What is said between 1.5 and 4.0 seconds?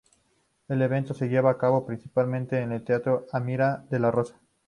a cabo principalmente en el teatro Amira de